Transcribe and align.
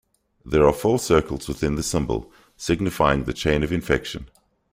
There 0.43 0.65
are 0.65 0.73
four 0.73 0.97
circles 0.97 1.47
within 1.47 1.75
the 1.75 1.83
symbol, 1.83 2.33
signifying 2.57 3.25
the 3.25 3.33
chain 3.33 3.61
of 3.61 3.71
infection. 3.71 4.29